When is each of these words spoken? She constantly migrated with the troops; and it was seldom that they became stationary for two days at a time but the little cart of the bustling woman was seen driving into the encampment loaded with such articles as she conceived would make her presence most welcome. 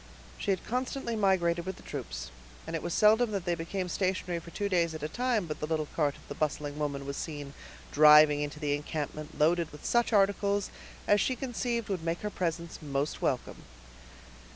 She 0.39 0.55
constantly 0.55 1.15
migrated 1.15 1.63
with 1.67 1.75
the 1.75 1.83
troops; 1.83 2.31
and 2.65 2.75
it 2.75 2.81
was 2.81 2.91
seldom 2.91 3.29
that 3.33 3.45
they 3.45 3.53
became 3.53 3.87
stationary 3.87 4.39
for 4.39 4.49
two 4.49 4.67
days 4.67 4.95
at 4.95 5.03
a 5.03 5.07
time 5.07 5.45
but 5.45 5.59
the 5.59 5.67
little 5.67 5.85
cart 5.95 6.15
of 6.15 6.27
the 6.27 6.33
bustling 6.33 6.79
woman 6.79 7.05
was 7.05 7.15
seen 7.17 7.53
driving 7.91 8.41
into 8.41 8.59
the 8.59 8.73
encampment 8.73 9.37
loaded 9.37 9.71
with 9.71 9.85
such 9.85 10.11
articles 10.11 10.71
as 11.07 11.21
she 11.21 11.35
conceived 11.35 11.87
would 11.87 12.03
make 12.03 12.21
her 12.21 12.31
presence 12.31 12.79
most 12.81 13.21
welcome. 13.21 13.61